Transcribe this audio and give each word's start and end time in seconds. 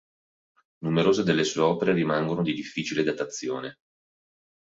Numerose 0.79 1.21
delle 1.21 1.43
sue 1.43 1.61
opere 1.61 1.93
rimangono 1.93 2.41
di 2.41 2.55
difficile 2.55 3.03
datazione. 3.03 3.75